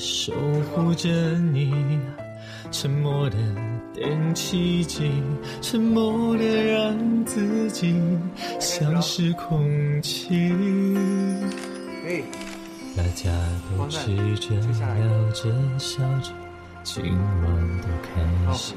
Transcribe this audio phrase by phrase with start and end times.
[0.00, 0.32] 守
[0.72, 1.10] 护着
[1.52, 1.70] 你，
[2.70, 3.36] 沉默的
[3.94, 5.12] 等奇迹，
[5.60, 7.94] 沉默的让自己
[8.58, 10.54] 像是空气。
[12.96, 13.30] 大家
[13.76, 16.32] 都吃着、聊着、笑着，
[16.82, 18.74] 今晚都开心。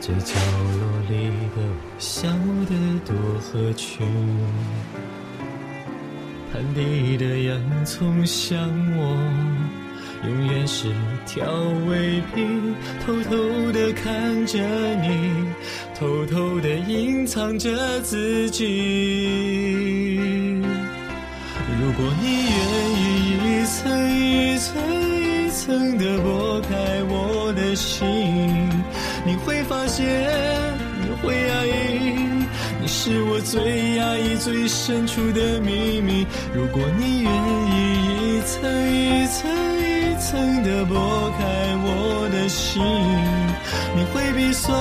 [0.00, 1.60] 这角落里的我，
[1.98, 2.28] 笑
[2.68, 2.72] 得
[3.04, 4.06] 多合群。
[6.52, 8.58] 盘底的洋葱像
[8.94, 9.16] 我，
[10.28, 10.88] 永远是
[11.24, 11.50] 调
[11.88, 12.74] 味品，
[13.06, 14.58] 偷偷的看着
[15.00, 15.32] 你，
[15.98, 18.66] 偷偷的隐藏着自己。
[21.80, 22.60] 如果你愿
[23.00, 23.02] 意
[23.62, 23.80] 一层
[24.14, 24.76] 一层
[25.22, 28.68] 一层的剥开我的心。
[29.24, 30.04] 你会发现，
[31.00, 32.01] 你会压抑，
[33.04, 36.24] 是我最压抑、最深处的秘密。
[36.54, 37.32] 如果你愿
[37.66, 38.62] 意一层
[38.94, 40.94] 一层一层的剥
[41.36, 41.42] 开
[41.82, 42.80] 我的心，
[43.96, 44.72] 你会鼻酸，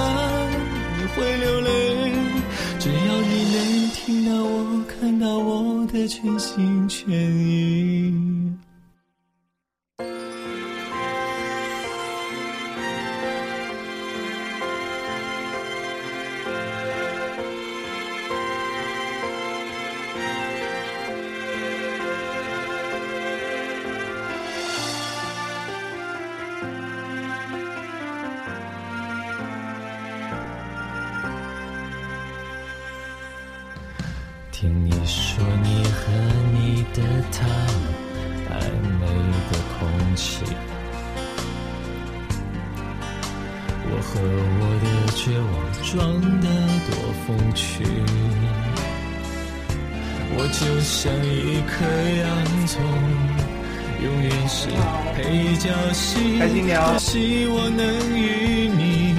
[0.99, 2.13] 你会流泪，
[2.77, 8.13] 只要你能听到我、看到我的全心全意。
[34.61, 36.13] 听你说你和
[36.53, 37.47] 你的他
[38.47, 38.53] 暧
[38.99, 39.07] 昧
[39.49, 40.45] 的空气，
[43.89, 44.21] 我和
[44.61, 44.85] 我的
[45.17, 45.49] 绝望
[45.81, 45.89] 装
[46.41, 46.45] 得
[46.85, 46.93] 多
[47.25, 47.65] 风趣。
[50.37, 51.73] 我就像一颗
[52.21, 52.29] 洋
[52.67, 52.71] 葱，
[54.03, 54.69] 永远是
[55.15, 55.19] 配
[55.57, 56.37] 角戏，
[56.69, 57.83] 多希望能
[58.15, 59.10] 与你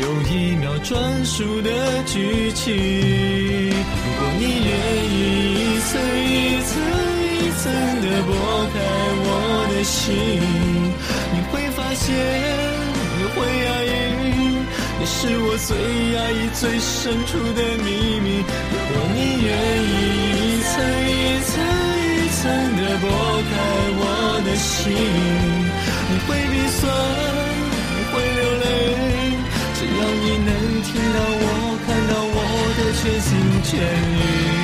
[0.00, 1.70] 有一秒专属的
[2.04, 2.72] 剧情。
[2.74, 4.70] 如果你愿
[5.10, 5.16] 意
[5.58, 5.90] 一层
[6.22, 6.70] 一层
[7.34, 7.62] 一层
[8.02, 8.30] 的剥
[8.72, 8.76] 开
[9.24, 9.28] 我
[9.74, 9.98] 的心，
[11.32, 12.06] 你会发现
[13.18, 13.86] 你会压抑，
[15.00, 15.74] 你是我最
[16.14, 17.86] 压抑最深处的秘
[18.20, 18.26] 密。
[18.70, 19.46] 如果你愿
[19.82, 19.92] 意
[20.38, 20.72] 一层
[21.08, 21.50] 一层
[22.06, 22.40] 一层
[22.76, 23.04] 的剥
[23.50, 23.52] 开
[23.98, 24.02] 我
[24.46, 24.94] 的心，
[26.08, 26.86] 你会鼻酸，
[30.28, 32.36] 你能听到我，看到我
[32.76, 32.92] 的。
[33.00, 34.57] 全心全意。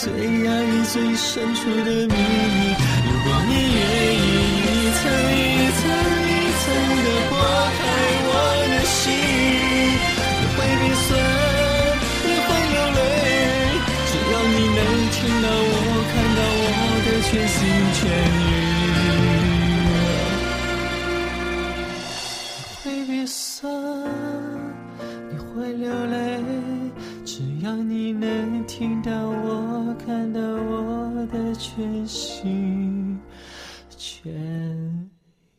[0.00, 2.14] 最压抑、最深处的秘密。
[3.04, 3.78] 如果你愿
[4.14, 4.26] 意
[4.62, 5.00] 一层
[5.34, 5.42] 一
[5.74, 5.80] 层
[6.22, 6.64] 一层
[7.02, 7.32] 的剥
[7.74, 7.80] 开
[8.28, 8.32] 我
[8.70, 8.96] 的心，
[10.38, 11.10] 你会鼻酸，
[12.22, 13.00] 你会流泪。
[14.06, 15.74] 只要你能听到我、
[16.12, 16.66] 看到我
[17.04, 17.58] 的全心
[17.98, 18.00] 全
[18.38, 18.46] 意，
[22.84, 23.66] 你会鼻酸，
[25.28, 26.14] 你会流泪。
[27.24, 29.77] 只要你能听到我。
[30.08, 33.20] 看到我的全心
[33.94, 34.32] 全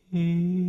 [0.10, 0.69] 意。